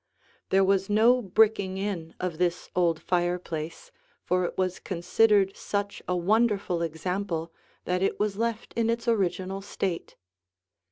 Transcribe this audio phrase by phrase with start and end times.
[0.49, 3.91] There was no bricking in of this old fireplace,
[4.23, 7.53] for it was considered such a wonderful example
[7.85, 10.15] that it was left in its original state.